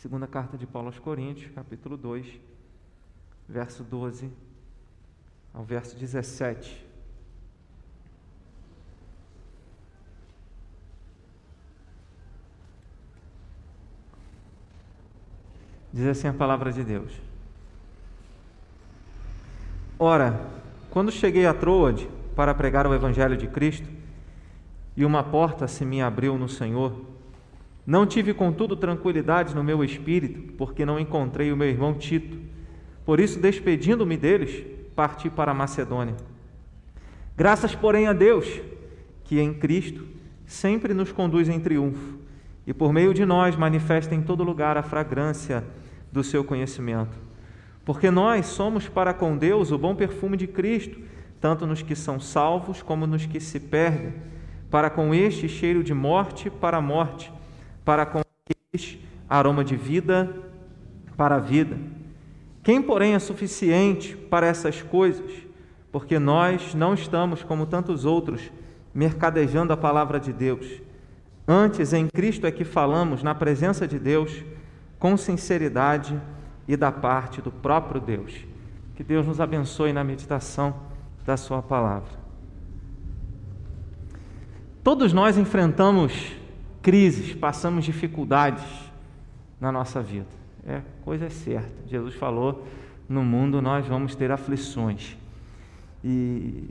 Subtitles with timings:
[0.00, 2.26] Segunda carta de Paulo aos Coríntios, capítulo 2,
[3.46, 4.30] verso 12
[5.52, 6.86] ao verso 17.
[15.92, 17.12] Diz assim a palavra de Deus.
[19.98, 20.40] Ora,
[20.88, 23.86] quando cheguei a Troade para pregar o Evangelho de Cristo,
[24.96, 27.19] e uma porta se me abriu no Senhor,
[27.86, 32.38] não tive, contudo, tranquilidade no meu espírito, porque não encontrei o meu irmão Tito.
[33.04, 36.14] Por isso, despedindo-me deles, parti para a Macedônia.
[37.36, 38.60] Graças, porém, a Deus,
[39.24, 40.06] que em Cristo
[40.46, 42.18] sempre nos conduz em triunfo
[42.66, 45.64] e por meio de nós manifesta em todo lugar a fragrância
[46.12, 47.16] do seu conhecimento.
[47.84, 51.00] Porque nós somos para com Deus o bom perfume de Cristo,
[51.40, 54.12] tanto nos que são salvos como nos que se perdem.
[54.70, 57.32] Para com este cheiro de morte para a morte,
[57.90, 58.20] para com
[59.28, 60.32] aroma de vida
[61.16, 61.76] para a vida.
[62.62, 65.28] Quem, porém, é suficiente para essas coisas?
[65.90, 68.48] Porque nós não estamos, como tantos outros,
[68.94, 70.80] mercadejando a palavra de Deus.
[71.48, 74.44] Antes, em Cristo é que falamos na presença de Deus
[74.96, 76.16] com sinceridade
[76.68, 78.46] e da parte do próprio Deus.
[78.94, 80.76] Que Deus nos abençoe na meditação
[81.26, 82.20] da Sua palavra.
[84.84, 86.38] Todos nós enfrentamos
[86.82, 88.64] crises, passamos dificuldades
[89.60, 90.26] na nossa vida.
[90.66, 91.70] É coisa certa.
[91.86, 92.66] Jesus falou:
[93.08, 95.16] no mundo nós vamos ter aflições.
[96.04, 96.70] E,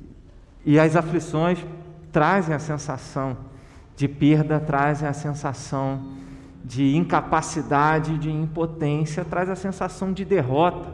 [0.66, 1.64] e as aflições
[2.12, 3.38] trazem a sensação
[3.96, 6.18] de perda, trazem a sensação
[6.64, 10.90] de incapacidade, de impotência, traz a sensação de derrota.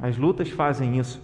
[0.00, 1.20] As lutas fazem isso.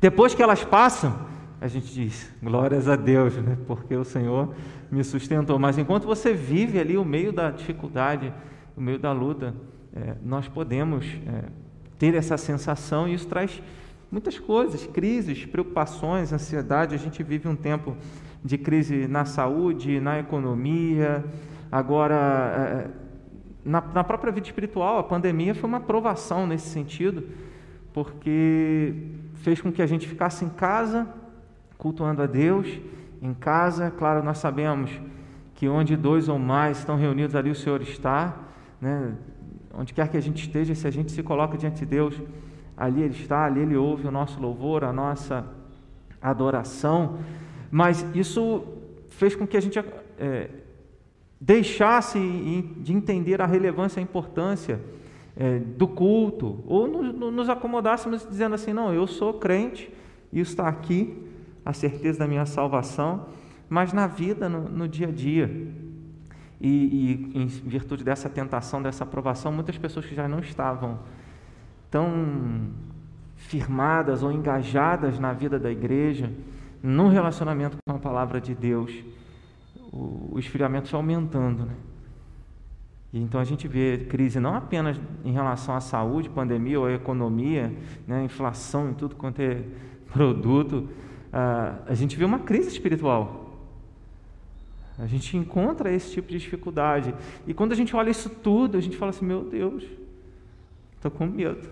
[0.00, 3.56] Depois que elas passam, a gente diz, glórias a Deus, né?
[3.66, 4.54] porque o Senhor
[4.90, 5.58] me sustentou.
[5.58, 8.32] Mas enquanto você vive ali o meio da dificuldade,
[8.76, 9.54] o meio da luta,
[9.94, 11.44] é, nós podemos é,
[11.98, 13.62] ter essa sensação e isso traz
[14.10, 16.94] muitas coisas, crises, preocupações, ansiedade.
[16.94, 17.96] A gente vive um tempo
[18.44, 21.24] de crise na saúde, na economia,
[21.74, 22.90] Agora, é, é,
[23.64, 27.24] na, na própria vida espiritual, a pandemia foi uma provação nesse sentido,
[27.92, 28.94] porque
[29.34, 31.08] fez com que a gente ficasse em casa,
[31.84, 32.80] cultuando a Deus,
[33.20, 33.90] em casa.
[33.90, 34.90] Claro, nós sabemos
[35.54, 38.34] que onde dois ou mais estão reunidos, ali o Senhor está.
[38.80, 39.12] Né?
[39.74, 42.18] Onde quer que a gente esteja, se a gente se coloca diante de Deus,
[42.74, 45.44] ali Ele está, ali Ele ouve o nosso louvor, a nossa
[46.22, 47.18] adoração.
[47.70, 48.64] Mas isso
[49.10, 49.78] fez com que a gente
[50.18, 50.48] é,
[51.38, 52.18] deixasse
[52.78, 54.80] de entender a relevância a importância
[55.36, 59.92] é, do culto, ou nos acomodássemos dizendo assim: não, eu sou crente,
[60.32, 61.33] isso está aqui,
[61.64, 63.28] a certeza da minha salvação,
[63.68, 65.46] mas na vida, no, no dia a dia.
[66.60, 71.00] E, e, em virtude dessa tentação, dessa aprovação, muitas pessoas que já não estavam
[71.90, 72.70] tão
[73.36, 76.32] firmadas ou engajadas na vida da igreja,
[76.82, 78.92] no relacionamento com a palavra de Deus,
[79.92, 81.66] o, esfriamento foi aumentando.
[81.66, 81.74] Né?
[83.12, 86.92] E então a gente vê crise não apenas em relação à saúde, pandemia ou à
[86.92, 87.72] economia,
[88.06, 89.62] né, inflação em tudo quanto é
[90.12, 90.88] produto,
[91.34, 93.44] uh, a gente vê uma crise espiritual.
[94.96, 97.12] A gente encontra esse tipo de dificuldade.
[97.46, 99.84] E quando a gente olha isso tudo, a gente fala assim: meu Deus,
[100.94, 101.68] estou com medo.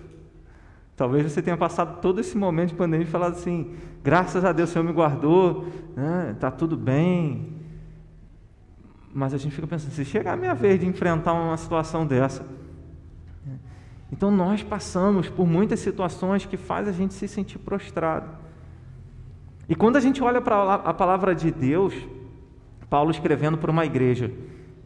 [0.97, 4.71] Talvez você tenha passado todo esse momento de pandemia e falado assim: graças a Deus
[4.71, 7.56] o Senhor me guardou, está né, tá tudo bem,
[9.15, 12.44] mas a gente fica pensando, se chegar a minha vez de enfrentar uma situação dessa.
[14.11, 18.42] Então nós passamos por muitas situações que faz a gente se sentir prostrado.
[19.72, 21.94] E quando a gente olha para a palavra de Deus,
[22.91, 24.31] Paulo escrevendo para uma igreja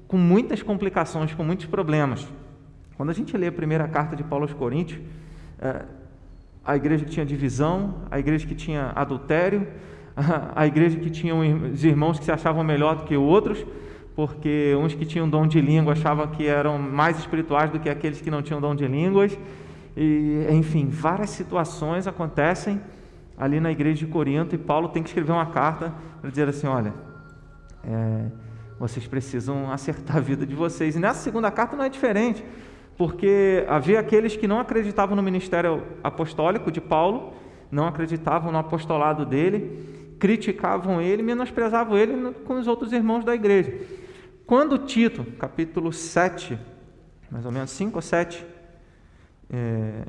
[0.06, 2.24] com muitas complicações, com muitos problemas.
[2.96, 5.00] Quando a gente lê a primeira carta de Paulo aos Coríntios,
[5.58, 5.82] é,
[6.64, 9.66] a igreja que tinha divisão, a igreja que tinha adultério,
[10.54, 13.66] a igreja que tinha os irmãos que se achavam melhor do que outros,
[14.14, 18.20] porque uns que tinham dom de língua achavam que eram mais espirituais do que aqueles
[18.20, 19.36] que não tinham dom de línguas.
[19.96, 22.80] E, enfim, várias situações acontecem
[23.36, 26.66] ali na igreja de Corinto e Paulo tem que escrever uma carta para dizer assim:
[26.66, 26.94] olha,
[27.84, 28.26] é,
[28.78, 30.96] vocês precisam acertar a vida de vocês.
[30.96, 32.44] E nessa segunda carta não é diferente,
[32.96, 37.34] porque havia aqueles que não acreditavam no ministério apostólico de Paulo,
[37.70, 43.72] não acreditavam no apostolado dele, criticavam ele, menosprezavam ele com os outros irmãos da igreja.
[44.46, 46.58] Quando Tito, capítulo 7,
[47.30, 48.46] mais ou menos 5 ou 7,
[49.50, 50.02] é,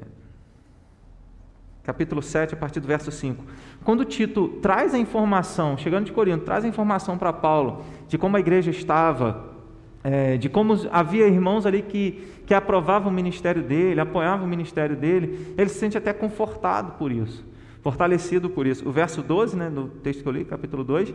[1.87, 3.41] capítulo 7, a partir do verso 5.
[3.85, 8.35] Quando Tito traz a informação, chegando de Corinto, traz a informação para Paulo de como
[8.35, 9.55] a igreja estava
[10.03, 14.97] é, de como havia irmãos ali que, que aprovavam o ministério dele, apoiavam o ministério
[14.97, 17.45] dele, ele se sente até confortado por isso,
[17.81, 18.87] fortalecido por isso.
[18.87, 21.13] O verso 12, né, no texto que eu li, capítulo 2,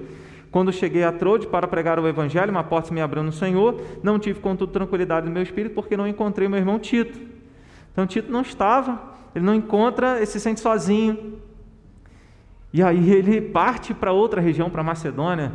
[0.51, 3.79] quando cheguei a Trode para pregar o evangelho, uma porta se me abriu no Senhor,
[4.03, 7.21] não tive contudo tranquilidade no meu espírito, porque não encontrei meu irmão Tito.
[7.93, 11.41] Então Tito não estava, ele não encontra, ele se sente sozinho.
[12.73, 15.53] E aí ele parte para outra região, para Macedônia,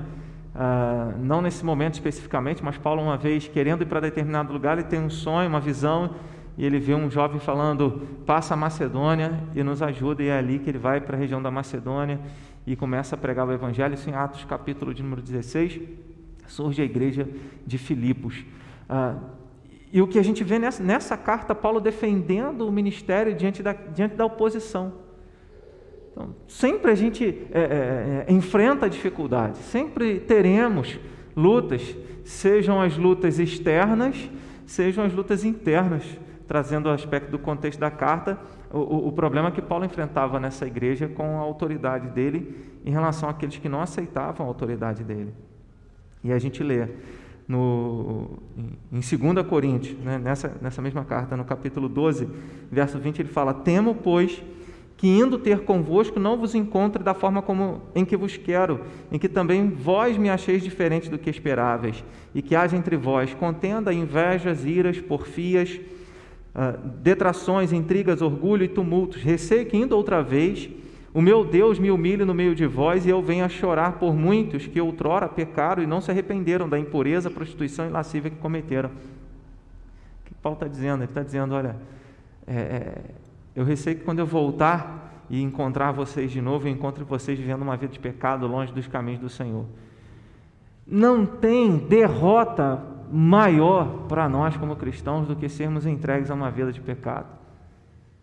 [0.58, 4.88] Uh, não nesse momento especificamente, mas Paulo, uma vez querendo ir para determinado lugar, ele
[4.88, 6.16] tem um sonho, uma visão,
[6.58, 10.58] e ele vê um jovem falando: passa a Macedônia e nos ajuda, e é ali
[10.58, 12.20] que ele vai para a região da Macedônia
[12.66, 13.94] e começa a pregar o Evangelho.
[13.94, 15.80] Isso em Atos, capítulo de número 16,
[16.48, 17.30] surge a igreja
[17.64, 18.44] de Filipos.
[18.90, 19.37] Uh,
[19.92, 23.74] e o que a gente vê nessa, nessa carta, Paulo defendendo o ministério diante da,
[23.74, 24.94] diante da oposição.
[26.12, 31.00] Então, sempre a gente é, é, é, enfrenta dificuldades, sempre teremos
[31.36, 31.96] lutas,
[32.26, 34.30] sejam as lutas externas,
[34.66, 36.04] sejam as lutas internas,
[36.48, 38.38] trazendo o aspecto do contexto da carta,
[38.72, 43.30] o, o, o problema que Paulo enfrentava nessa igreja com a autoridade dele em relação
[43.30, 45.34] àqueles que não aceitavam a autoridade dele.
[46.24, 46.88] E a gente lê
[47.48, 48.40] no,
[48.92, 52.28] em 2 Coríntios, né, nessa, nessa mesma carta, no capítulo 12,
[52.70, 54.44] verso 20, ele fala: Temo, pois,
[54.98, 59.20] que indo ter convosco não vos encontre da forma como em que vos quero, em
[59.20, 62.04] que também vós me acheis diferente do que esperáveis,
[62.34, 65.80] e que haja entre vós contenda, invejas, iras, porfias,
[66.56, 69.22] uh, detrações, intrigas, orgulho e tumultos.
[69.22, 70.68] Receio que indo outra vez,
[71.18, 74.14] o meu Deus me humilhe no meio de vós e eu venha a chorar por
[74.14, 78.90] muitos que outrora pecaram e não se arrependeram da impureza, prostituição e lascívia que cometeram.
[78.90, 80.98] O que Paulo está dizendo?
[80.98, 81.76] Ele está dizendo, olha,
[82.46, 83.02] é, é
[83.56, 87.64] eu receio que quando eu voltar e encontrar vocês de novo, eu encontre vocês vivendo
[87.64, 89.66] uma vida de pecado longe dos caminhos do Senhor.
[90.86, 92.80] Não tem derrota
[93.12, 97.26] maior para nós como cristãos do que sermos entregues a uma vida de pecado.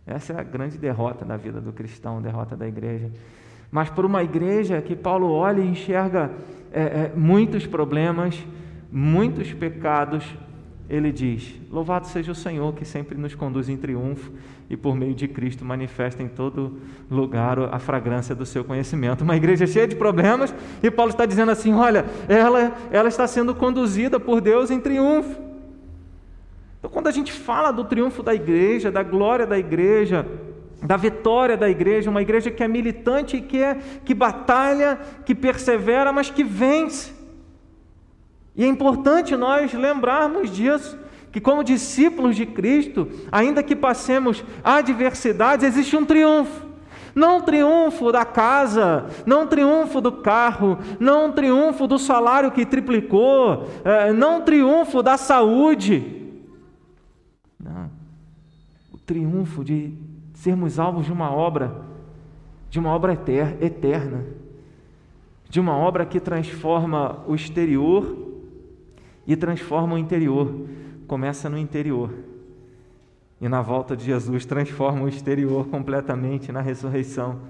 [0.06, 3.10] Essa é a grande derrota da vida do cristão, derrota da igreja.
[3.70, 6.30] Mas por uma igreja que Paulo olha e enxerga
[6.72, 8.44] é, é, muitos problemas,
[8.92, 10.24] muitos pecados,
[10.88, 14.30] ele diz: Louvado seja o Senhor que sempre nos conduz em triunfo
[14.68, 16.78] e por meio de Cristo manifesta em todo
[17.10, 19.24] lugar a fragrância do seu conhecimento.
[19.24, 23.54] Uma igreja cheia de problemas e Paulo está dizendo assim: olha, ela, ela está sendo
[23.54, 25.53] conduzida por Deus em triunfo.
[26.84, 30.26] Então, quando a gente fala do triunfo da igreja, da glória da igreja,
[30.82, 36.12] da vitória da igreja, uma igreja que é militante que, é, que batalha, que persevera,
[36.12, 37.10] mas que vence.
[38.54, 40.98] E é importante nós lembrarmos disso
[41.32, 46.66] que, como discípulos de Cristo, ainda que passemos adversidades, existe um triunfo.
[47.14, 54.12] Não triunfo da casa, não triunfo do carro, não triunfo do salário que triplicou, é,
[54.12, 56.23] não triunfo da saúde.
[59.06, 59.92] Triunfo de
[60.34, 61.82] sermos alvos de uma obra,
[62.70, 64.24] de uma obra eterna,
[65.48, 68.16] de uma obra que transforma o exterior
[69.26, 70.66] e transforma o interior
[71.06, 72.10] começa no interior.
[73.40, 77.40] E na volta de Jesus transforma o exterior completamente na ressurreição.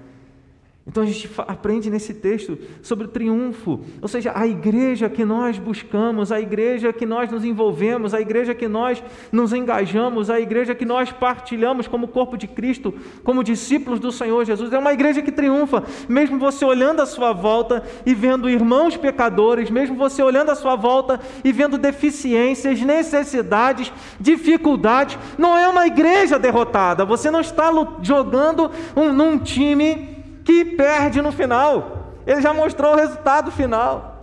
[0.87, 5.57] Então a gente aprende nesse texto sobre o triunfo, ou seja, a igreja que nós
[5.57, 10.75] buscamos, a igreja que nós nos envolvemos, a igreja que nós nos engajamos, a igreja
[10.75, 15.23] que nós partilhamos como corpo de Cristo, como discípulos do Senhor Jesus, é uma igreja
[15.23, 20.51] que triunfa, mesmo você olhando à sua volta e vendo irmãos pecadores, mesmo você olhando
[20.51, 27.41] à sua volta e vendo deficiências, necessidades, dificuldades, não é uma igreja derrotada, você não
[27.41, 27.71] está
[28.03, 30.14] jogando um, num time
[30.45, 32.13] que perde no final.
[32.25, 34.13] Ele já mostrou o resultado final.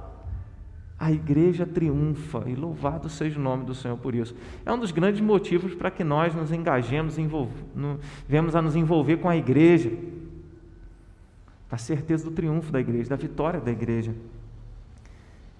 [0.98, 4.36] A igreja triunfa e louvado seja o nome do Senhor por isso.
[4.64, 7.16] É um dos grandes motivos para que nós nos engajemos,
[8.28, 9.90] vemos a nos envolver com a igreja.
[11.68, 14.14] A certeza do triunfo da igreja, da vitória da igreja.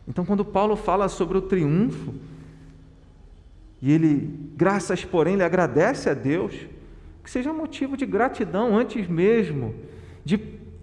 [0.07, 2.14] Então, quando Paulo fala sobre o triunfo,
[3.81, 6.54] e ele, graças porém, ele agradece a Deus,
[7.25, 9.75] que seja motivo de gratidão antes mesmo
[10.24, 10.38] de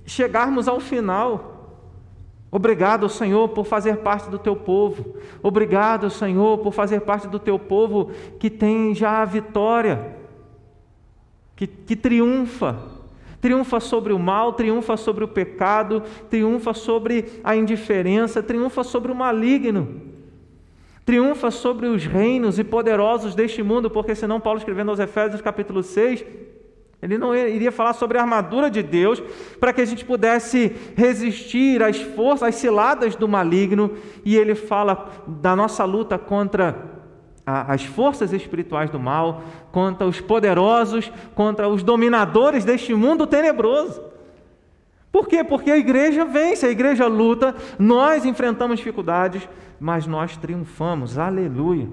[0.05, 1.59] chegarmos ao final.
[2.51, 5.15] Obrigado, Senhor, por fazer parte do teu povo.
[5.41, 10.15] Obrigado, Senhor, por fazer parte do teu povo que tem já a vitória,
[11.55, 12.99] que, que triunfa.
[13.39, 19.15] Triunfa sobre o mal, triunfa sobre o pecado, triunfa sobre a indiferença, triunfa sobre o
[19.15, 20.01] maligno.
[21.05, 25.81] Triunfa sobre os reinos e poderosos deste mundo, porque senão Paulo escrevendo aos Efésios capítulo
[25.81, 26.25] 6,
[27.01, 29.21] Ele não iria falar sobre a armadura de Deus
[29.59, 33.91] para que a gente pudesse resistir às forças, às ciladas do maligno,
[34.25, 36.99] e ele fala da nossa luta contra
[37.45, 39.41] as forças espirituais do mal,
[39.71, 44.03] contra os poderosos, contra os dominadores deste mundo tenebroso.
[45.11, 45.43] Por quê?
[45.43, 49.47] Porque a igreja vence, a igreja luta, nós enfrentamos dificuldades,
[49.79, 51.17] mas nós triunfamos.
[51.17, 51.89] Aleluia.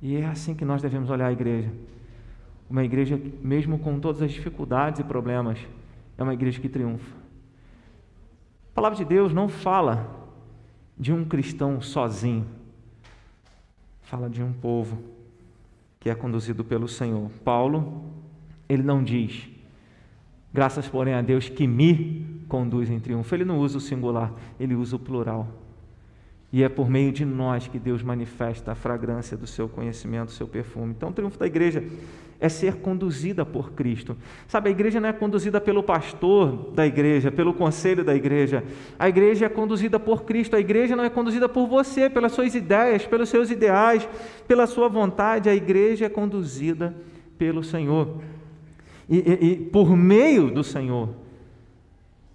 [0.00, 1.70] E é assim que nós devemos olhar a igreja.
[2.68, 5.58] Uma igreja, mesmo com todas as dificuldades e problemas,
[6.16, 7.16] é uma igreja que triunfa.
[8.72, 10.08] A palavra de Deus não fala
[10.96, 12.46] de um cristão sozinho,
[14.02, 15.02] fala de um povo
[15.98, 17.30] que é conduzido pelo Senhor.
[17.44, 18.04] Paulo,
[18.68, 19.48] ele não diz,
[20.52, 23.34] graças porém a Deus que me conduz em triunfo.
[23.34, 25.48] Ele não usa o singular, ele usa o plural.
[26.50, 30.32] E é por meio de nós que Deus manifesta a fragrância do seu conhecimento, do
[30.32, 30.94] seu perfume.
[30.96, 31.84] Então, o triunfo da igreja
[32.40, 34.16] é ser conduzida por Cristo.
[34.46, 38.62] Sabe, a igreja não é conduzida pelo pastor da igreja, pelo conselho da igreja.
[38.98, 40.54] A igreja é conduzida por Cristo.
[40.54, 44.08] A igreja não é conduzida por você, pelas suas ideias, pelos seus ideais,
[44.46, 45.48] pela sua vontade.
[45.48, 46.94] A igreja é conduzida
[47.36, 48.20] pelo Senhor.
[49.08, 51.08] E, e, e por meio do Senhor,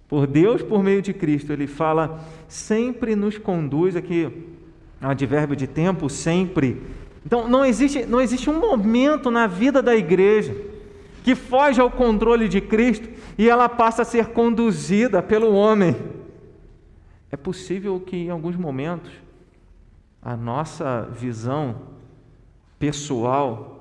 [0.06, 4.30] por Deus, por meio de Cristo, Ele fala, sempre nos conduz, aqui,
[5.00, 6.82] advérbio de tempo, sempre
[7.24, 10.54] então não existe, não existe um momento na vida da igreja
[11.22, 15.96] que foge ao controle de Cristo e ela passa a ser conduzida pelo homem.
[17.32, 19.10] É possível que em alguns momentos
[20.20, 21.76] a nossa visão
[22.78, 23.74] pessoal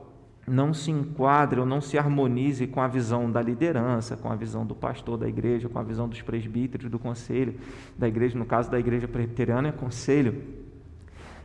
[0.47, 4.65] não se enquadre ou não se harmonize com a visão da liderança, com a visão
[4.65, 7.55] do pastor da igreja, com a visão dos presbíteros do conselho
[7.97, 10.62] da igreja, no caso da igreja presbiteriana é conselho.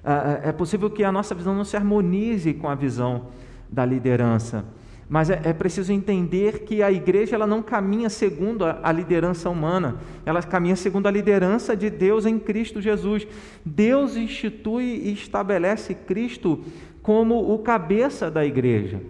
[0.05, 3.27] Ah, ah, é possível que a nossa visão não se harmonize com a visão
[3.71, 4.65] da liderança.
[5.09, 9.97] Mas é, é, preciso entender que a igreja ela não caminha segundo a, liderança humana,
[10.27, 13.27] ela caminha segundo a liderança de Deus em Cristo Jesus.
[13.65, 16.61] Deus institui e estabelece Cristo
[17.03, 19.01] como o cabeça da igreja.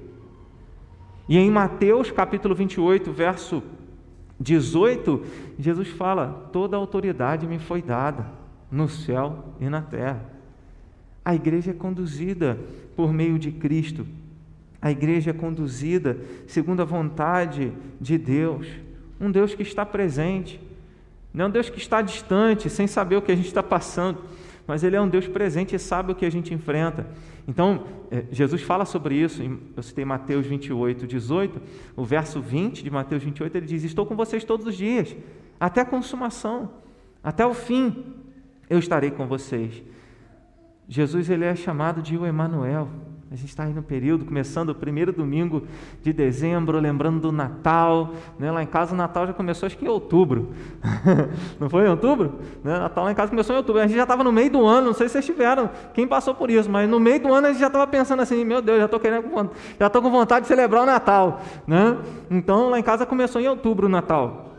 [1.29, 3.61] E em Mateus capítulo 28, verso
[4.39, 5.23] 18,
[5.59, 8.25] Jesus fala: Toda autoridade me foi dada
[8.71, 10.38] no céu e na terra.
[11.29, 12.59] A igreja é conduzida
[12.97, 14.07] por meio de Cristo.
[14.81, 16.17] A igreja é conduzida
[16.47, 17.71] segundo a vontade
[18.01, 18.67] de Deus.
[19.21, 20.59] Um Deus que está presente.
[21.35, 24.23] Não é um Deus que está distante, sem saber o que a gente está passando.
[24.67, 27.07] Mas Ele é um Deus presente e sabe o que a gente enfrenta.
[27.47, 29.43] Então, é, Jesus fala sobre isso,
[29.77, 31.61] eu citei Mateus 28, 18,
[31.95, 35.15] o verso 20 de Mateus 28, ele diz: Estou com vocês todos os dias,
[35.61, 36.71] até a consumação,
[37.23, 38.15] até o fim,
[38.71, 39.83] eu estarei com vocês.
[40.89, 42.89] Jesus ele é chamado de o Emanuel.
[43.31, 45.65] A gente está aí no período, começando o primeiro domingo
[46.03, 48.15] de dezembro, lembrando do Natal.
[48.39, 48.51] Né?
[48.51, 50.55] Lá em casa o Natal já começou acho que em outubro.
[51.61, 52.39] não foi em outubro?
[52.65, 52.79] Né?
[52.79, 53.83] Natal lá em casa começou em outubro.
[53.83, 56.35] A gente já estava no meio do ano, não sei se vocês tiveram, quem passou
[56.35, 58.79] por isso, mas no meio do ano a gente já estava pensando assim, meu Deus,
[58.79, 61.43] já estou querendo, já estou com vontade de celebrar o Natal.
[61.67, 61.99] Né?
[62.31, 64.58] Então lá em casa começou em outubro o Natal.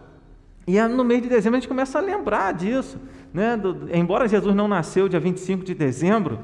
[0.72, 3.00] E no mês de dezembro a gente começa a lembrar disso
[3.34, 6.40] né, do, embora Jesus não nasceu dia 25 de dezembro,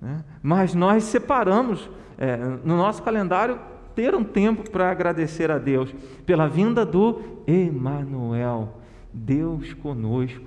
[0.00, 3.58] né, mas nós separamos é, no nosso calendário
[3.92, 5.92] ter um tempo para agradecer a Deus
[6.24, 8.76] pela vinda do Emanuel,
[9.12, 10.46] Deus conosco.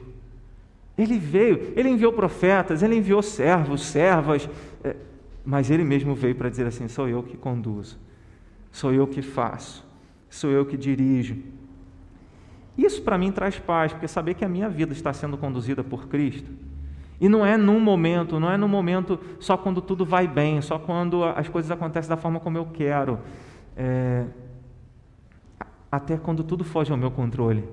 [0.98, 4.50] Ele veio, ele enviou profetas, ele enviou servos, servas,
[4.82, 4.96] é,
[5.44, 7.98] mas ele mesmo veio para dizer assim: sou eu que conduzo,
[8.72, 9.86] sou eu que faço,
[10.30, 11.36] sou eu que dirijo.
[12.80, 16.08] Isso para mim traz paz, porque saber que a minha vida está sendo conduzida por
[16.08, 16.50] Cristo.
[17.20, 20.80] E não é num momento, não é num momento só quando tudo vai bem, só
[20.80, 23.20] quando as coisas acontecem da forma como eu quero.
[23.76, 24.26] É...
[25.92, 27.68] Até quando tudo foge ao meu controle.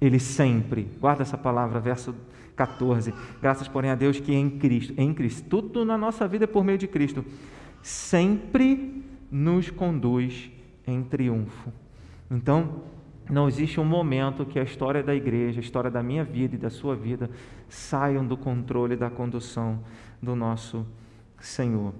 [0.00, 2.14] Ele sempre, guarda essa palavra, verso
[2.56, 3.12] 14.
[3.42, 6.64] Graças, porém, a Deus que em Cristo, em Cristo, tudo na nossa vida é por
[6.64, 7.22] meio de Cristo,
[7.82, 10.50] sempre nos conduz
[10.86, 11.70] em triunfo.
[12.30, 12.82] Então,
[13.30, 16.58] não existe um momento que a história da igreja, a história da minha vida e
[16.58, 17.30] da sua vida
[17.68, 19.80] saiam do controle da condução
[20.22, 20.86] do nosso
[21.40, 21.92] Senhor.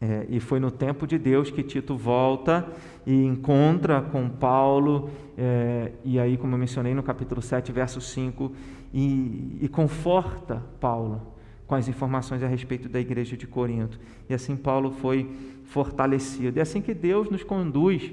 [0.00, 2.68] É, e foi no tempo de Deus que Tito volta
[3.04, 8.52] e encontra com Paulo, é, e aí, como eu mencionei no capítulo 7, verso 5,
[8.94, 11.34] e, e conforta Paulo
[11.66, 13.98] com as informações a respeito da igreja de Corinto.
[14.28, 15.30] E assim Paulo foi
[15.64, 16.58] fortalecido.
[16.58, 18.10] É assim que Deus nos conduz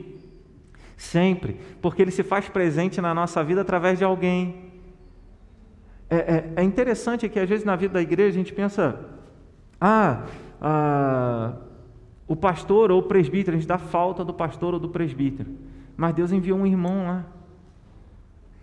[0.98, 4.72] Sempre, porque Ele se faz presente na nossa vida através de alguém.
[6.10, 9.00] É, é, é interessante que às vezes na vida da igreja a gente pensa,
[9.80, 10.24] ah,
[10.62, 11.54] ah
[12.28, 15.52] o pastor ou o presbítero, a gente dá falta do pastor ou do presbítero.
[15.96, 17.26] Mas Deus enviou um irmão lá.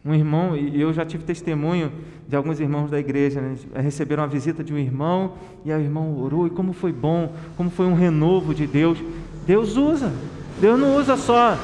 [0.05, 1.93] Um irmão, e eu já tive testemunho
[2.27, 3.55] de alguns irmãos da igreja, né?
[3.77, 5.35] receberam a visita de um irmão,
[5.65, 8.99] e o irmão orou, e como foi bom, como foi um renovo de Deus.
[9.47, 10.12] Deus usa,
[10.61, 11.57] Deus não usa só,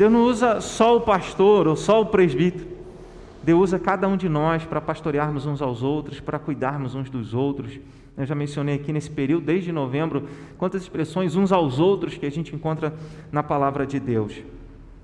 [0.00, 2.66] Deus não usa só o pastor ou só o presbítero.
[3.42, 7.34] Deus usa cada um de nós para pastorearmos uns aos outros, para cuidarmos uns dos
[7.34, 7.78] outros.
[8.16, 10.26] Eu já mencionei aqui nesse período, desde novembro,
[10.56, 12.94] quantas expressões uns aos outros que a gente encontra
[13.30, 14.42] na palavra de Deus.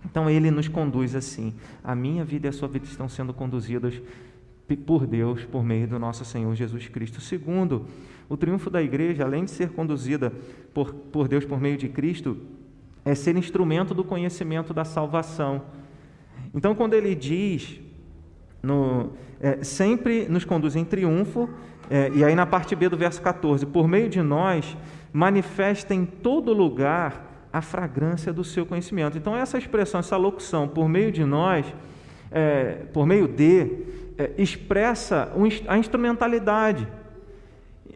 [0.02, 1.52] Então ele nos conduz assim.
[1.84, 4.00] A minha vida e a sua vida estão sendo conduzidas
[4.86, 7.20] por Deus por meio do nosso Senhor Jesus Cristo.
[7.20, 7.84] Segundo,
[8.30, 10.32] o triunfo da igreja, além de ser conduzida
[10.72, 12.38] por, por Deus por meio de Cristo,
[13.06, 15.62] é ser instrumento do conhecimento da salvação.
[16.52, 17.80] Então, quando ele diz,
[18.60, 21.48] no, é, sempre nos conduz em triunfo,
[21.88, 24.76] é, e aí na parte B do verso 14, por meio de nós,
[25.12, 29.16] manifesta em todo lugar a fragrância do seu conhecimento.
[29.16, 31.64] Então, essa expressão, essa locução, por meio de nós,
[32.32, 33.84] é, por meio de,
[34.18, 35.32] é, expressa
[35.68, 36.88] a instrumentalidade,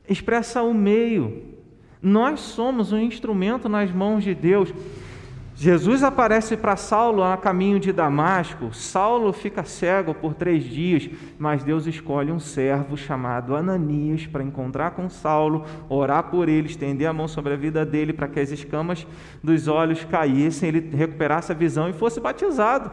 [0.08, 1.49] expressa o meio.
[2.02, 4.72] Nós somos um instrumento nas mãos de Deus.
[5.54, 8.72] Jesus aparece para Saulo a caminho de Damasco.
[8.72, 14.92] Saulo fica cego por três dias, mas Deus escolhe um servo chamado Ananias para encontrar
[14.92, 18.50] com Saulo, orar por ele, estender a mão sobre a vida dele para que as
[18.50, 19.06] escamas
[19.44, 22.90] dos olhos caíssem, ele recuperasse a visão e fosse batizado.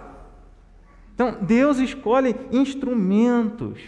[1.16, 3.80] Então, Deus escolhe instrumentos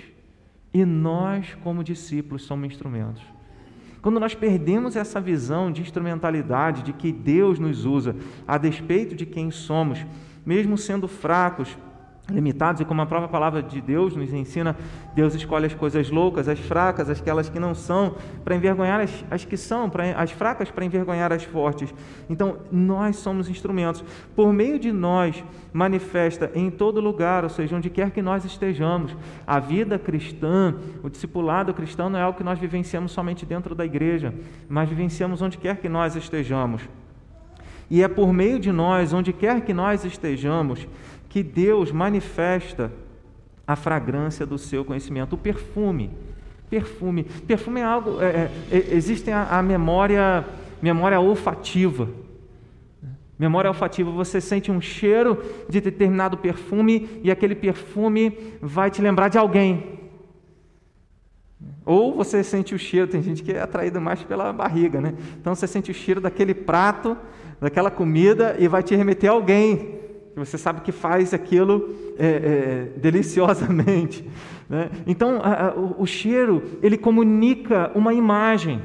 [0.73, 3.38] e nós, como discípulos, somos instrumentos.
[4.01, 8.15] Quando nós perdemos essa visão de instrumentalidade, de que Deus nos usa
[8.48, 10.06] a despeito de quem somos,
[10.46, 11.77] mesmo sendo fracos,
[12.31, 14.75] limitados, e como a própria palavra de Deus nos ensina,
[15.15, 19.45] Deus escolhe as coisas loucas, as fracas, aquelas que não são, para envergonhar as, as
[19.45, 21.93] que são, para, as fracas para envergonhar as fortes.
[22.29, 24.03] Então, nós somos instrumentos.
[24.36, 25.43] Por meio de nós,
[25.74, 29.15] manifesta em todo lugar, ou seja, onde quer que nós estejamos.
[29.45, 33.86] A vida cristã, o discipulado cristão não é algo que nós vivenciamos somente dentro da
[33.86, 34.33] igreja,
[34.67, 36.88] mas vivenciamos onde quer que nós estejamos.
[37.89, 40.87] E é por meio de nós, onde quer que nós estejamos,
[41.29, 42.92] que Deus manifesta
[43.65, 46.09] a fragrância do seu conhecimento, o perfume.
[46.72, 47.24] Perfume.
[47.24, 48.20] Perfume é algo.
[48.20, 50.44] É, é, é, existe a, a, memória,
[50.81, 52.09] memória olfativa.
[53.37, 59.29] Memória olfativa, você sente um cheiro de determinado perfume e aquele perfume vai te lembrar
[59.29, 60.00] de alguém.
[61.85, 65.13] Ou você sente o cheiro, tem gente que é atraída mais pela barriga, né?
[65.39, 67.15] Então você sente o cheiro daquele prato,
[67.61, 69.99] daquela comida e vai te remeter a alguém
[70.45, 74.27] que você sabe que faz aquilo é, é, deliciosamente.
[74.69, 74.87] Né?
[75.07, 78.79] Então, a, a, o, o cheiro, ele comunica uma imagem,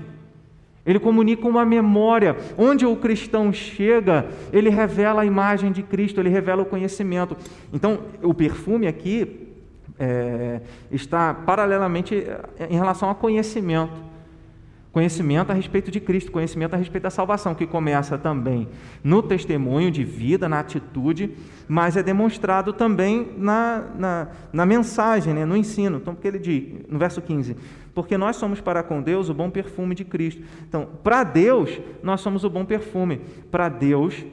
[0.87, 2.35] ele comunica uma memória.
[2.57, 7.37] Onde o cristão chega, ele revela a imagem de Cristo, ele revela o conhecimento.
[7.71, 9.47] Então, o perfume aqui
[9.99, 12.27] é, está paralelamente
[12.71, 14.14] em relação ao conhecimento.
[14.95, 18.69] Conhecimento a respeito de Cristo, conhecimento a respeito da salvação, que começa também
[19.03, 21.33] no testemunho de vida, na atitude,
[21.67, 25.97] mas é demonstrado também na, na, na mensagem, né, no ensino.
[25.97, 27.57] Então, porque ele diz, no verso 15:
[27.93, 30.45] Porque nós somos para com Deus o bom perfume de Cristo.
[30.69, 33.21] Então, para Deus, nós somos o bom perfume.
[33.51, 34.25] Para Deus,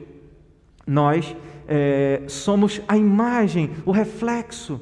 [0.86, 1.34] nós
[1.66, 4.80] é, somos a imagem, o reflexo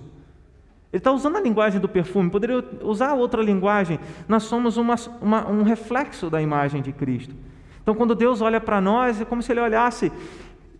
[0.92, 4.00] ele está usando a linguagem do perfume, poderia usar outra linguagem.
[4.28, 7.34] Nós somos uma, uma, um reflexo da imagem de Cristo.
[7.82, 10.10] Então, quando Deus olha para nós, é como se Ele olhasse: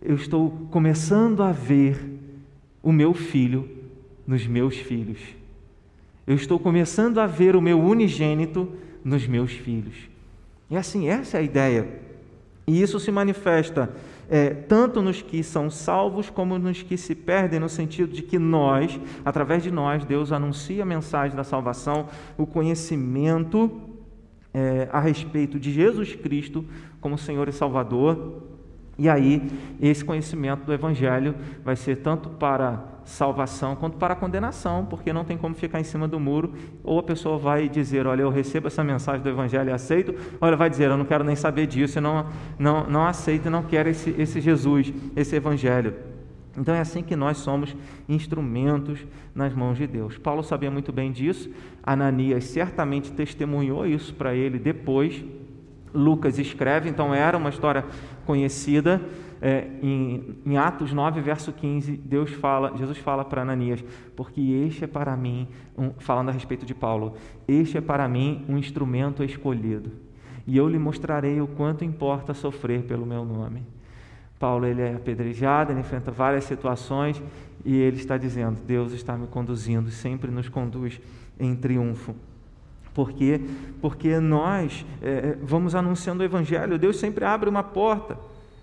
[0.01, 1.97] eu estou começando a ver
[2.83, 3.69] o meu filho
[4.27, 5.19] nos meus filhos.
[6.27, 8.69] Eu estou começando a ver o meu unigênito
[9.03, 9.95] nos meus filhos.
[10.69, 11.87] E assim, essa é a ideia.
[12.67, 13.93] E isso se manifesta
[14.33, 18.39] é, tanto nos que são salvos como nos que se perdem, no sentido de que
[18.39, 23.69] nós, através de nós, Deus anuncia a mensagem da salvação, o conhecimento
[24.53, 26.63] é, a respeito de Jesus Cristo
[27.01, 28.43] como Senhor e Salvador.
[28.97, 35.11] E aí, esse conhecimento do Evangelho vai ser tanto para salvação quanto para condenação, porque
[35.11, 38.29] não tem como ficar em cima do muro, ou a pessoa vai dizer, olha, eu
[38.29, 41.35] recebo essa mensagem do Evangelho e aceito, ou ela vai dizer, eu não quero nem
[41.35, 42.25] saber disso, eu não,
[42.57, 45.93] não, não aceito, não quero esse, esse Jesus, esse Evangelho.
[46.57, 47.75] Então é assim que nós somos
[48.09, 48.99] instrumentos
[49.33, 50.17] nas mãos de Deus.
[50.17, 51.49] Paulo sabia muito bem disso,
[51.81, 55.23] Ananias certamente testemunhou isso para ele depois.
[55.93, 57.85] Lucas escreve, então era uma história
[58.25, 59.01] conhecida,
[59.41, 63.83] é, em, em, Atos 9, verso 15, Deus fala, Jesus fala para Ananias,
[64.15, 67.15] porque este é para mim, um, falando a respeito de Paulo,
[67.47, 69.91] este é para mim um instrumento escolhido.
[70.45, 73.63] e eu lhe mostrarei o quanto importa sofrer pelo meu nome.
[74.39, 77.21] Paulo ele é apedrejado, ele enfrenta várias situações
[77.63, 80.99] e ele está dizendo: Deus está me conduzindo, sempre nos conduz
[81.39, 82.15] em triunfo.
[82.93, 83.39] Por quê?
[83.79, 88.17] Porque nós é, vamos anunciando o Evangelho, Deus sempre abre uma porta,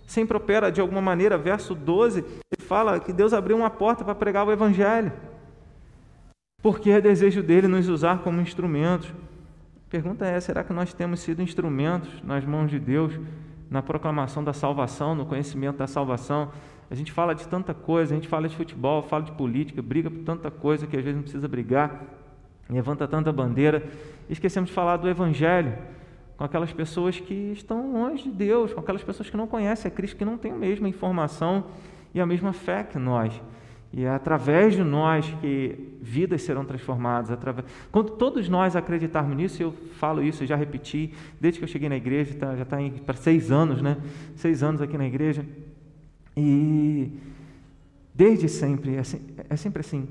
[0.09, 1.37] sempre opera de alguma maneira.
[1.37, 5.13] Verso 12, ele fala que Deus abriu uma porta para pregar o Evangelho,
[6.63, 9.09] porque é desejo dele nos usar como instrumentos.
[9.87, 13.21] A pergunta é: será que nós temos sido instrumentos nas mãos de Deus
[13.71, 16.51] na proclamação da salvação, no conhecimento da salvação?
[16.91, 20.11] A gente fala de tanta coisa, a gente fala de futebol, fala de política, briga
[20.11, 22.03] por tanta coisa que às vezes não precisa brigar,
[22.69, 23.87] levanta tanta bandeira,
[24.31, 25.77] esquecemos de falar do Evangelho
[26.39, 29.95] com aquelas pessoas que estão longe de Deus, com aquelas pessoas que não conhecem a
[29.95, 31.65] Cristo, que não têm a mesma informação
[32.15, 33.39] e a mesma fé que nós.
[33.93, 37.33] E é através de nós que vidas serão transformadas.
[37.33, 37.67] Através...
[37.91, 41.89] Quando todos nós acreditarmos nisso, eu falo isso, eu já repeti, desde que eu cheguei
[41.89, 43.97] na igreja, tá, já está para seis anos, né?
[44.37, 45.45] Seis anos aqui na igreja.
[46.37, 47.11] E
[48.15, 49.03] desde sempre, é,
[49.49, 50.07] é sempre assim.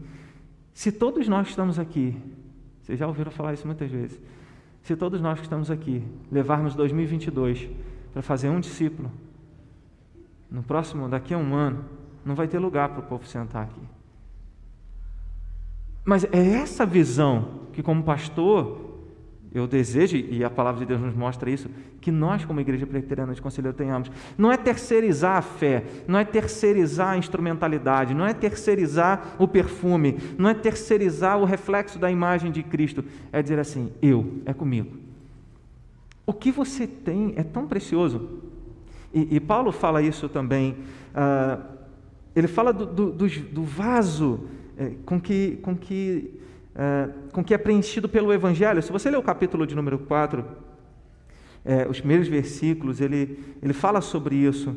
[0.73, 2.17] Se todos nós estamos aqui,
[2.81, 4.19] vocês já ouviram falar isso muitas vezes,
[4.87, 7.67] se todos nós que estamos aqui levarmos 2022
[8.13, 9.11] para fazer um discípulo,
[10.49, 11.83] no próximo, daqui a um ano,
[12.23, 13.81] não vai ter lugar para o povo sentar aqui.
[16.05, 18.86] Mas é essa visão que, como pastor,
[19.53, 21.69] eu desejo, e a palavra de Deus nos mostra isso,
[22.01, 24.11] que nós, como Igreja Presbiteriana de Conselheiro, tenhamos.
[24.37, 30.17] Não é terceirizar a fé, não é terceirizar a instrumentalidade, não é terceirizar o perfume,
[30.37, 33.03] não é terceirizar o reflexo da imagem de Cristo.
[33.31, 34.97] É dizer assim: eu, é comigo.
[36.25, 38.41] O que você tem é tão precioso.
[39.13, 40.77] E, e Paulo fala isso também.
[41.15, 41.77] Uh,
[42.35, 44.41] ele fala do, do, do, do vaso
[44.77, 46.39] é, com, que, com, que,
[46.77, 48.81] é, com que é preenchido pelo Evangelho.
[48.83, 50.45] Se você ler o capítulo de número 4,
[51.65, 54.75] é, os primeiros versículos, ele, ele fala sobre isso.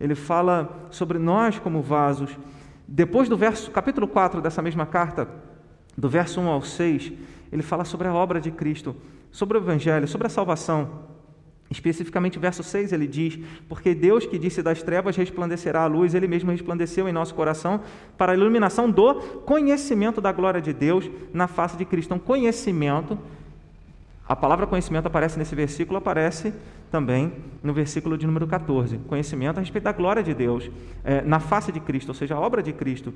[0.00, 2.36] Ele fala sobre nós como vasos.
[2.86, 5.28] Depois do verso, capítulo 4 dessa mesma carta,
[5.96, 7.12] do verso 1 ao 6,
[7.52, 8.94] ele fala sobre a obra de Cristo,
[9.30, 11.15] sobre o Evangelho, sobre a salvação.
[11.68, 16.28] Especificamente, verso 6, ele diz: Porque Deus que disse das trevas resplandecerá a luz, ele
[16.28, 17.80] mesmo resplandeceu em nosso coração
[18.16, 22.14] para a iluminação do conhecimento da glória de Deus na face de Cristo.
[22.14, 23.18] Então, conhecimento,
[24.28, 26.54] a palavra conhecimento aparece nesse versículo, aparece
[26.90, 28.98] também no versículo de número 14.
[28.98, 30.70] Conhecimento a respeito da glória de Deus
[31.02, 33.12] é, na face de Cristo, ou seja, a obra de Cristo.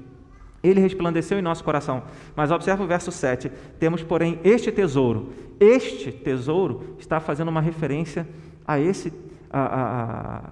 [0.62, 2.02] Ele resplandeceu em nosso coração.
[2.36, 3.50] Mas observa o verso 7.
[3.78, 5.32] Temos, porém, este tesouro.
[5.58, 8.28] Este tesouro está fazendo uma referência
[8.66, 9.12] a esse
[9.50, 10.50] a,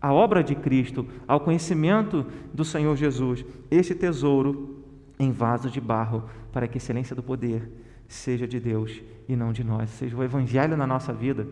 [0.00, 3.44] a, a obra de Cristo, ao conhecimento do Senhor Jesus.
[3.70, 4.82] Este tesouro
[5.18, 7.70] em vaso de barro, para que a excelência do poder
[8.08, 9.90] seja de Deus e não de nós.
[9.90, 11.46] Ou seja, o evangelho na nossa vida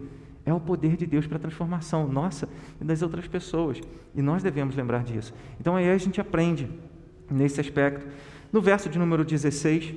[0.45, 2.49] é o poder de Deus para a transformação nossa
[2.81, 3.81] e das outras pessoas.
[4.15, 5.35] E nós devemos lembrar disso.
[5.61, 6.69] Então aí a gente aprende
[7.31, 8.07] nesse aspecto.
[8.53, 9.95] No verso de número 16,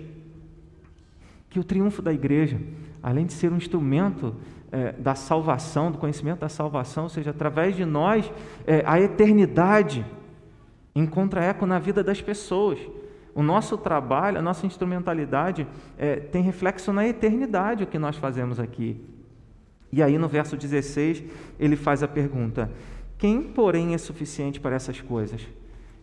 [1.50, 2.60] que o triunfo da igreja,
[3.02, 4.36] além de ser um instrumento
[4.72, 8.32] é, da salvação, do conhecimento da salvação, ou seja, através de nós,
[8.66, 10.06] é, a eternidade
[10.96, 12.80] encontra eco na vida das pessoas.
[13.34, 15.68] O nosso trabalho, a nossa instrumentalidade
[15.98, 19.00] é, tem reflexo na eternidade, o que nós fazemos aqui.
[19.92, 21.24] E aí, no verso 16,
[21.60, 22.72] ele faz a pergunta:
[23.18, 25.42] Quem, porém, é suficiente para essas coisas?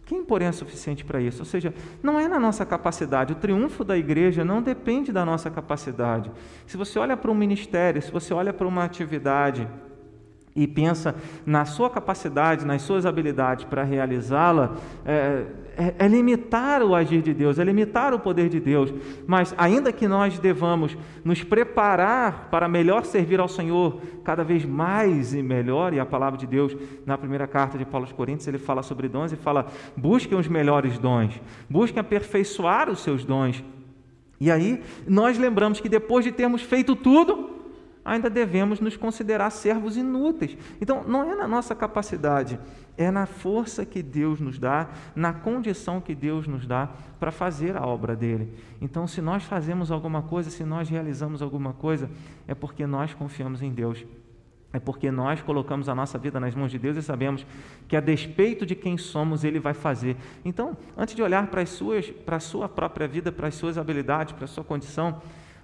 [0.08, 1.40] Quem, porém, é suficiente para isso?
[1.40, 3.34] Ou seja, não é na nossa capacidade.
[3.34, 6.32] O triunfo da igreja não depende da nossa capacidade.
[6.66, 9.68] Se você olha para um ministério, se você olha para uma atividade,
[10.56, 15.44] e pensa na sua capacidade, nas suas habilidades para realizá-la, é,
[15.78, 18.92] é, é, limitar o agir de Deus, é limitar o poder de Deus.
[19.28, 25.32] Mas, ainda que nós devamos nos preparar para melhor servir ao Senhor, cada vez mais
[25.32, 28.58] e melhor, e a palavra de Deus, na primeira carta de Paulo aos Coríntios, ele
[28.58, 33.62] fala sobre dons e fala: busquem os melhores dons, busquem aperfeiçoar os seus dons.
[34.40, 37.57] E aí, nós lembramos que depois de termos feito tudo,
[38.08, 40.56] ainda devemos nos considerar servos inúteis.
[40.80, 42.58] Então, não é na nossa capacidade,
[42.96, 46.88] é na força que Deus nos dá, na condição que Deus nos dá
[47.20, 48.52] para fazer a obra dele.
[48.80, 52.10] Então, se nós fazemos alguma coisa, se nós realizamos alguma coisa,
[52.46, 54.04] é porque nós confiamos em Deus.
[54.72, 57.46] É porque nós colocamos a nossa vida nas mãos de Deus e sabemos
[57.86, 60.16] que, a despeito de quem somos, Ele vai fazer.
[60.44, 63.78] Então, antes de olhar para, as suas, para a sua própria vida, para as suas
[63.78, 65.22] habilidades, para a sua condição,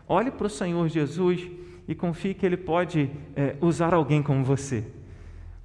[0.08, 1.50] olhe para o Senhor Jesus
[1.86, 4.84] e confie que Ele pode é, usar alguém como você.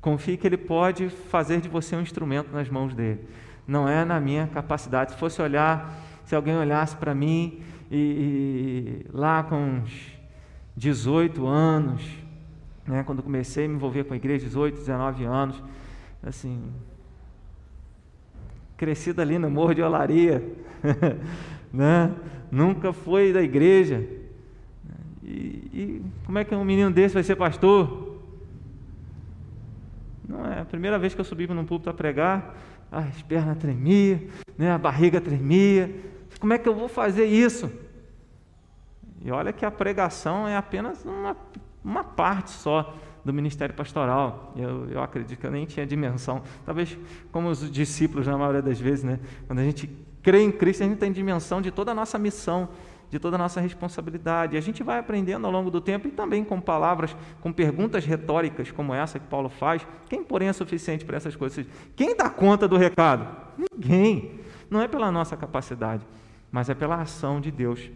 [0.02, 3.22] Confie que Ele pode fazer de você um instrumento nas mãos dele.
[3.68, 5.12] Não é na minha capacidade.
[5.12, 10.12] Se fosse olhar, se alguém olhasse para mim e, e, lá com uns
[10.76, 12.04] 18 anos,
[12.86, 15.64] né, quando comecei a me envolver com a igreja, 18, 19 anos,
[16.24, 16.72] assim,
[18.76, 20.44] crescido ali no Morro de Olaria,
[21.72, 22.14] né?
[22.52, 24.06] nunca foi da igreja.
[25.30, 28.18] E, e, como é que um menino desse vai ser pastor?
[30.28, 32.56] Não é a primeira vez que eu subi num púlpito a pregar,
[32.92, 34.22] as pernas tremiam,
[34.58, 34.72] né?
[34.72, 35.94] a barriga tremia.
[36.40, 37.72] Como é que eu vou fazer isso?
[39.24, 41.38] E olha que a pregação é apenas uma,
[41.84, 44.54] uma parte só do ministério pastoral.
[44.56, 46.42] Eu, eu acredito que eu nem tinha dimensão.
[46.66, 46.98] Talvez
[47.32, 49.20] como os discípulos, na maioria das vezes, né?
[49.46, 49.88] quando a gente
[50.24, 52.70] crê em Cristo, a gente tem dimensão de toda a nossa missão,
[53.10, 54.58] de toda a nossa responsabilidade.
[54.58, 58.72] A gente vai aprendendo ao longo do tempo e também com palavras, com perguntas retóricas
[58.72, 59.86] como essa que Paulo faz.
[60.08, 61.66] Quem, porém, é suficiente para essas coisas?
[61.96, 63.28] Quem dá conta do recado?
[63.58, 64.40] Ninguém.
[64.70, 66.06] Não é pela nossa capacidade,
[66.52, 67.90] mas é pela ação de Deus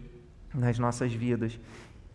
[0.52, 1.58] nas nossas vidas.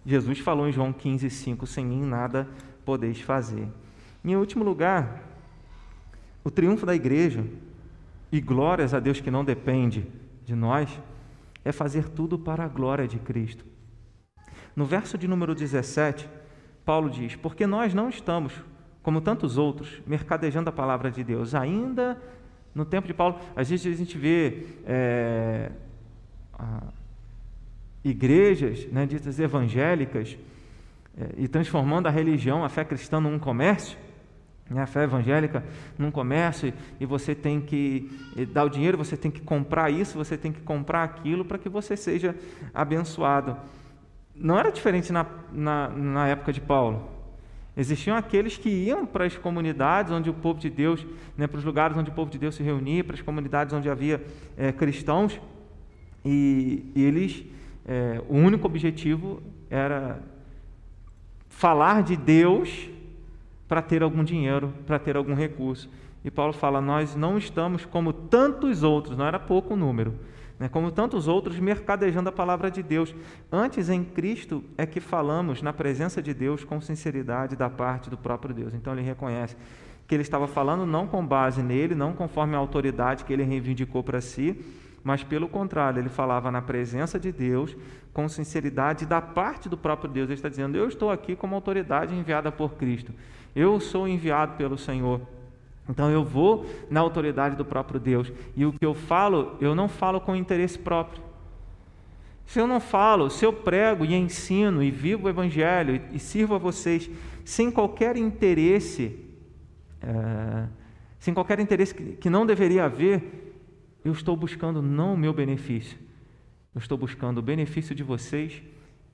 [0.05, 2.47] Jesus falou em João 15, 5: Sem mim nada
[2.83, 3.67] podeis fazer.
[4.23, 5.23] Em último lugar,
[6.43, 7.45] o triunfo da igreja,
[8.31, 10.05] e glórias a Deus que não depende
[10.45, 10.89] de nós,
[11.69, 13.65] é fazer tudo para a glória de Cristo.
[14.75, 16.27] No verso de número 17,
[16.86, 18.53] Paulo diz: Porque nós não estamos,
[19.03, 21.53] como tantos outros, mercadejando a palavra de Deus.
[21.53, 22.19] Ainda
[22.73, 25.71] no tempo de Paulo, às vezes a gente vê é,
[26.53, 26.84] a,
[28.03, 30.38] igrejas né, ditas evangélicas
[31.17, 33.97] é, e transformando a religião, a fé cristã, num comércio,
[34.77, 35.63] a fé evangélica
[35.97, 38.12] num comércio, e você tem que
[38.53, 41.69] dar o dinheiro, você tem que comprar isso, você tem que comprar aquilo para que
[41.69, 42.36] você seja
[42.73, 43.58] abençoado.
[44.36, 47.10] Não era diferente na, na, na época de Paulo.
[47.75, 51.05] Existiam aqueles que iam para as comunidades onde o povo de Deus,
[51.38, 53.89] né, para os lugares onde o povo de Deus se reunia, para as comunidades onde
[53.89, 54.21] havia
[54.58, 55.39] é, cristãos,
[56.25, 57.43] e, e eles,
[57.88, 60.19] é, o único objetivo era
[61.47, 62.89] falar de Deus
[63.69, 65.89] para ter algum dinheiro, para ter algum recurso.
[66.25, 70.15] E Paulo fala: Nós não estamos como tantos outros, não era pouco o número,
[70.60, 73.15] né, como tantos outros, mercadejando a palavra de Deus.
[73.49, 78.17] Antes, em Cristo, é que falamos na presença de Deus com sinceridade da parte do
[78.17, 78.73] próprio Deus.
[78.73, 79.55] Então, ele reconhece
[80.08, 84.03] que ele estava falando não com base nele, não conforme a autoridade que ele reivindicou
[84.03, 84.60] para si,
[85.03, 87.77] mas pelo contrário, ele falava na presença de Deus,
[88.12, 90.25] com sinceridade da parte do próprio Deus.
[90.25, 93.13] Ele está dizendo: Eu estou aqui como autoridade enviada por Cristo.
[93.55, 95.21] Eu sou enviado pelo Senhor.
[95.89, 98.31] Então eu vou na autoridade do próprio Deus.
[98.55, 101.29] E o que eu falo, eu não falo com interesse próprio.
[102.45, 106.55] Se eu não falo, se eu prego e ensino e vivo o Evangelho e, sirvo
[106.55, 107.09] a vocês
[107.45, 109.19] sem qualquer interesse,
[110.01, 110.67] é,
[111.19, 113.53] sem qualquer interesse que, que não deveria haver,
[114.03, 115.97] eu estou buscando não o meu benefício,
[116.73, 118.63] eu estou buscando o benefício de vocês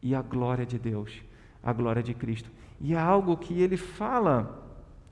[0.01, 1.11] e a glória de Deus,
[1.61, 2.49] a glória de Cristo.
[2.79, 4.63] E é algo que ele fala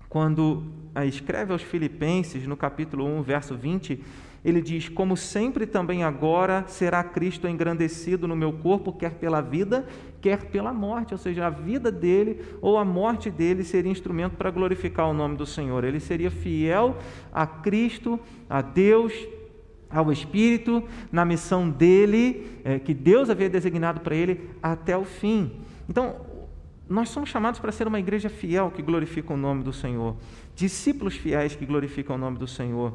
[0.10, 0.64] quando
[1.08, 4.00] escreve aos Filipenses, no capítulo 1, verso 20,
[4.46, 9.88] ele diz: Como sempre também agora será Cristo engrandecido no meu corpo, quer pela vida,
[10.22, 11.14] quer pela morte.
[11.14, 15.38] Ou seja, a vida dele ou a morte dele seria instrumento para glorificar o nome
[15.38, 15.84] do Senhor.
[15.84, 16.98] Ele seria fiel
[17.32, 19.14] a Cristo, a Deus
[19.90, 25.52] ao Espírito, na missão dele, é, que Deus havia designado para ele, até o fim.
[25.88, 26.16] Então,
[26.90, 30.16] nós somos chamados para ser uma igreja fiel que glorifica o nome do Senhor,
[30.56, 32.94] discípulos fiéis que glorificam o nome do Senhor,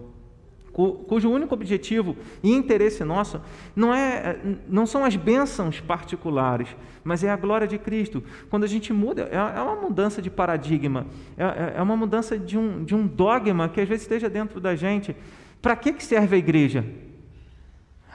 [0.72, 3.40] cujo único objetivo e interesse nosso
[3.74, 6.68] não, é, não são as bênçãos particulares,
[7.03, 8.22] mas é a glória de Cristo.
[8.48, 12.38] Quando a gente muda, é, é uma mudança de paradigma, é, é, é uma mudança
[12.38, 15.16] de um, de um dogma que às vezes esteja dentro da gente.
[15.61, 16.85] Para que, que serve a igreja?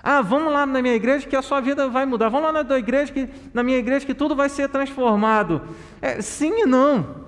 [0.06, 2.28] Ah, vamos lá na minha igreja que a sua vida vai mudar.
[2.28, 5.62] Vamos lá na, tua igreja que, na minha igreja que tudo vai ser transformado.
[6.02, 7.24] É, sim e não.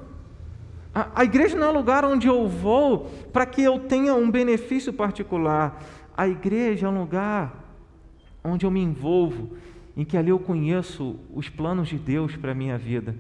[0.93, 4.29] A, a igreja não é um lugar onde eu vou para que eu tenha um
[4.29, 5.81] benefício particular.
[6.17, 7.63] A igreja é um lugar
[8.43, 9.55] onde eu me envolvo,
[9.95, 13.15] em que ali eu conheço os planos de Deus para a minha vida.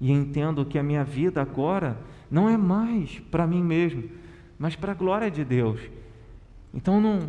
[0.00, 1.98] E entendo que a minha vida agora
[2.30, 4.04] não é mais para mim mesmo,
[4.58, 5.78] mas para a glória de Deus.
[6.72, 7.20] Então, não,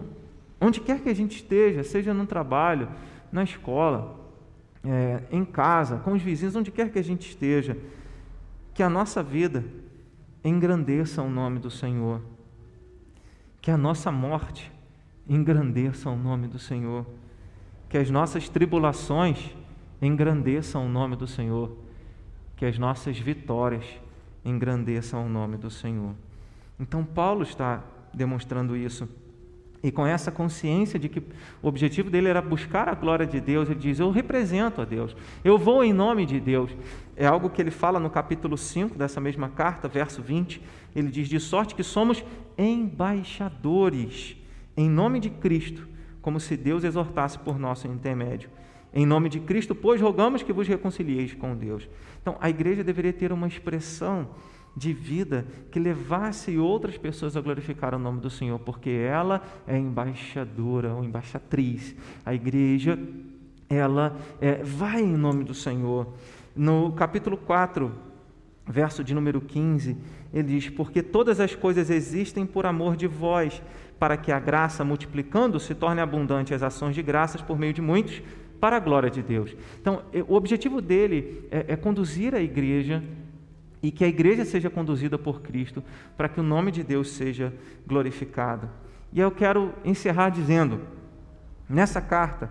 [0.64, 2.88] onde quer que a gente esteja, seja no trabalho,
[3.32, 4.20] na escola,
[4.84, 7.78] é, em casa, com os vizinhos, onde quer que a gente esteja,
[8.74, 9.64] que a nossa vida
[10.44, 12.22] engrandeça o nome do Senhor,
[13.62, 14.72] que a nossa morte
[15.28, 17.06] engrandeça o nome do Senhor,
[17.90, 19.56] que as nossas tribulações
[20.02, 21.78] engrandeçam o nome do Senhor,
[22.56, 23.86] que as nossas vitórias
[24.44, 26.14] engrandeçam o nome do Senhor.
[26.80, 29.08] Então, Paulo está demonstrando isso
[29.84, 31.20] E com essa consciência de que
[31.62, 35.14] o objetivo dele era buscar a glória de Deus, ele diz: Eu represento a Deus,
[35.44, 36.72] eu vou em nome de Deus.
[37.18, 40.62] É algo que ele fala no capítulo 5 dessa mesma carta, verso 20.
[40.96, 42.24] Ele diz: De sorte que somos
[42.58, 44.38] embaixadores
[44.76, 45.88] em nome de Cristo,
[46.22, 48.50] como se Deus exortasse por nosso intermédio.
[48.94, 51.90] Em nome de Cristo, pois rogamos que vos reconcilieis com Deus.
[52.22, 54.30] Então, a igreja deveria ter uma expressão
[54.76, 59.78] de vida que levasse outras pessoas a glorificar o nome do Senhor, porque ela é
[59.78, 61.96] embaixadora ou embaixatriz.
[62.26, 62.98] A igreja,
[63.70, 66.14] ela é, vai em nome do Senhor.
[66.56, 67.92] No capítulo 4,
[68.66, 69.96] verso de número 15,
[70.34, 73.62] ele diz: Porque todas as coisas existem por amor de vós,
[74.00, 77.82] para que a graça, multiplicando, se torne abundante as ações de graças por meio de
[77.82, 78.22] muitos,
[78.60, 79.56] para a glória de Deus.
[79.80, 83.04] Então, o objetivo dele é, é conduzir a igreja
[83.84, 85.84] e que a igreja seja conduzida por Cristo,
[86.16, 87.54] para que o nome de Deus seja
[87.86, 88.70] glorificado.
[89.12, 90.80] E eu quero encerrar dizendo,
[91.68, 92.50] nessa carta,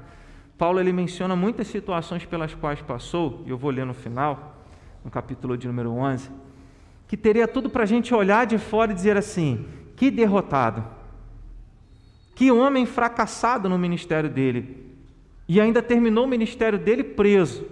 [0.59, 4.63] Paulo ele menciona muitas situações pelas quais passou, e eu vou ler no final,
[5.03, 6.31] no capítulo de número 11,
[7.09, 9.67] que teria tudo para a gente olhar de fora e dizer assim:
[9.97, 10.85] que derrotado,
[12.35, 14.87] que homem fracassado no ministério dele,
[15.49, 17.67] e ainda terminou o ministério dele preso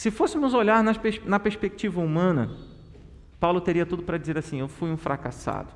[0.00, 0.82] se fôssemos olhar
[1.26, 2.50] na perspectiva humana,
[3.38, 5.68] Paulo teria tudo para dizer assim: Eu fui um fracassado.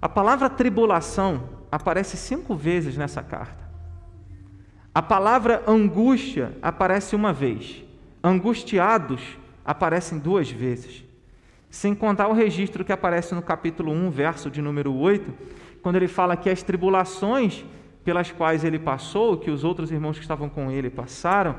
[0.00, 3.68] A palavra tribulação aparece cinco vezes nessa carta.
[4.94, 7.82] A palavra angústia aparece uma vez.
[8.22, 9.20] Angustiados
[9.64, 11.04] aparecem duas vezes.
[11.68, 15.34] Sem contar o registro que aparece no capítulo 1, verso de número 8,
[15.82, 17.64] quando ele fala que as tribulações
[18.08, 21.56] pelas quais ele passou, que os outros irmãos que estavam com ele passaram,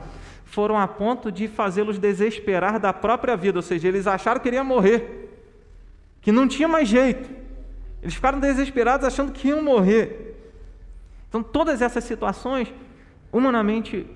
[0.49, 4.65] foram a ponto de fazê-los desesperar da própria vida, ou seja, eles acharam que iriam
[4.65, 5.29] morrer,
[6.21, 7.29] que não tinha mais jeito.
[8.01, 10.35] Eles ficaram desesperados achando que iam morrer.
[11.27, 12.73] Então, todas essas situações,
[13.31, 14.07] humanamente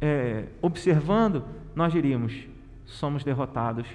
[0.00, 2.46] é, observando, nós diríamos:
[2.86, 3.86] somos derrotados,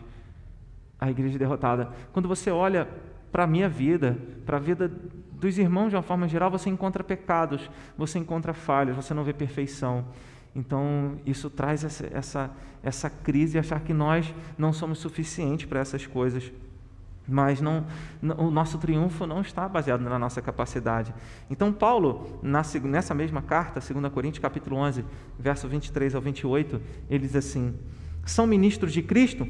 [0.99, 1.89] a igreja é derrotada.
[2.13, 2.87] Quando você olha
[3.31, 4.91] para a minha vida, para a vida
[5.31, 7.67] dos irmãos de uma forma geral, você encontra pecados,
[7.97, 10.05] você encontra falhas, você não vê perfeição.
[10.55, 12.51] Então, isso traz essa, essa,
[12.83, 16.51] essa crise, achar que nós não somos suficientes para essas coisas.
[17.27, 17.85] Mas não,
[18.37, 21.13] o nosso triunfo não está baseado na nossa capacidade.
[21.49, 25.05] Então, Paulo, nessa mesma carta, 2 Coríntios capítulo 11,
[25.39, 27.73] verso 23 ao 28, ele diz assim:
[28.25, 29.47] São ministros de Cristo?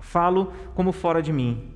[0.00, 1.68] Falo como fora de mim.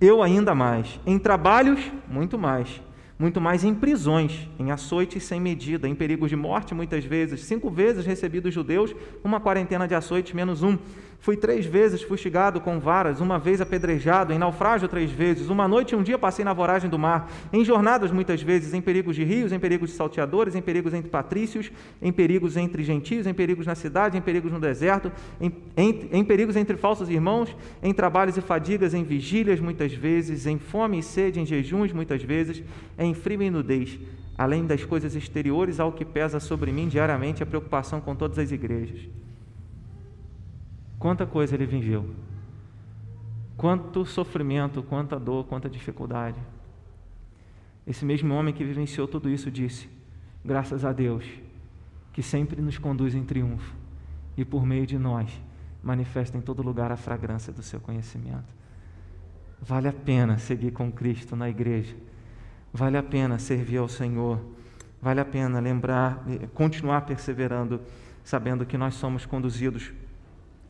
[0.00, 0.98] Eu ainda mais.
[1.04, 2.80] Em trabalhos, muito mais
[3.18, 7.42] muito mais em prisões, em açoites sem medida, em perigos de morte muitas vezes.
[7.42, 10.76] Cinco vezes recebi dos judeus uma quarentena de açoites menos um.
[11.20, 15.48] Fui três vezes fustigado com varas, uma vez apedrejado, em naufrágio três vezes.
[15.48, 18.80] Uma noite e um dia passei na voragem do mar, em jornadas muitas vezes, em
[18.80, 21.72] perigos de rios, em perigos de salteadores, em perigos entre patrícios,
[22.02, 26.24] em perigos entre gentios, em perigos na cidade, em perigos no deserto, em, em, em
[26.24, 31.02] perigos entre falsos irmãos, em trabalhos e fadigas, em vigílias muitas vezes, em fome e
[31.02, 32.62] sede, em jejuns muitas vezes,
[32.98, 33.98] em frio e nudez,
[34.36, 38.52] além das coisas exteriores, ao que pesa sobre mim diariamente a preocupação com todas as
[38.52, 39.23] igrejas.
[40.98, 42.14] Quanta coisa ele viveu,
[43.56, 46.38] quanto sofrimento, quanta dor, quanta dificuldade.
[47.86, 49.88] Esse mesmo homem que vivenciou tudo isso disse:
[50.44, 51.24] graças a Deus,
[52.12, 53.74] que sempre nos conduz em triunfo
[54.36, 55.30] e por meio de nós
[55.82, 58.54] manifesta em todo lugar a fragrância do seu conhecimento.
[59.60, 61.94] Vale a pena seguir com Cristo na igreja
[62.76, 64.40] Vale a pena servir ao Senhor,
[65.00, 67.80] vale a pena lembrar, continuar perseverando,
[68.24, 69.92] sabendo que nós somos conduzidos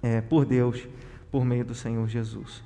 [0.04, 0.86] é, por Deus
[1.30, 2.62] por meio do Senhor Jesus.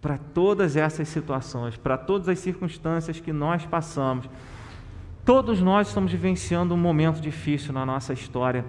[0.00, 4.30] Para todas essas situações, para todas as circunstâncias que nós passamos,
[5.24, 8.64] todos nós estamos vivenciando um momento difícil na nossa história,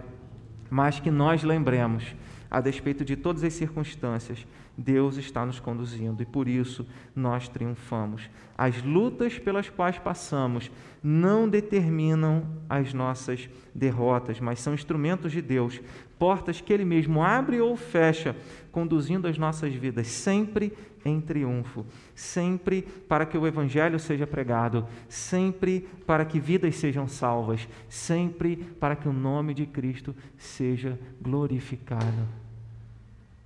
[0.68, 2.16] mas que nós lembremos,
[2.50, 6.86] a despeito de todas as circunstâncias, Deus está nos conduzindo e por isso
[7.16, 8.30] nós triunfamos.
[8.56, 10.70] As lutas pelas quais passamos
[11.02, 15.82] não determinam as nossas derrotas, mas são instrumentos de Deus,
[16.20, 18.36] portas que Ele mesmo abre ou fecha,
[18.72, 20.72] conduzindo as nossas vidas sempre
[21.04, 27.68] em triunfo, sempre para que o Evangelho seja pregado, sempre para que vidas sejam salvas,
[27.90, 32.28] sempre para que o nome de Cristo seja glorificado.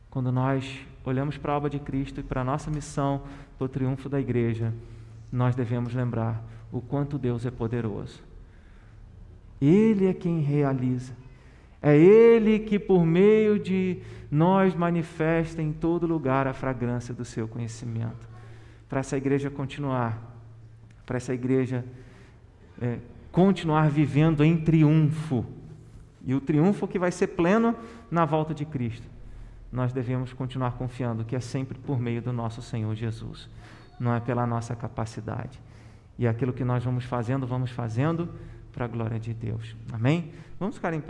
[0.10, 3.24] Quando nós olhamos para a obra de Cristo e para a nossa missão,
[3.58, 4.74] para o triunfo da igreja,
[5.32, 8.22] nós devemos lembrar o quanto Deus é poderoso.
[9.60, 11.14] Ele é quem realiza.
[11.82, 14.00] É Ele que, por meio de
[14.30, 18.30] nós, manifesta em todo lugar a fragrância do seu conhecimento.
[18.88, 20.20] Para essa igreja continuar,
[21.06, 21.86] para essa igreja
[22.82, 23.00] é,
[23.32, 25.46] continuar vivendo em triunfo.
[26.26, 27.76] E o triunfo que vai ser pleno
[28.10, 29.08] na volta de Cristo.
[29.72, 33.50] Nós devemos continuar confiando que é sempre por meio do nosso Senhor Jesus,
[34.00, 35.60] não é pela nossa capacidade.
[36.20, 38.30] E aquilo que nós vamos fazendo, vamos fazendo
[38.74, 39.76] para a glória de Deus.
[39.92, 40.34] Amém?
[40.60, 41.00] Vamos ficar em pé.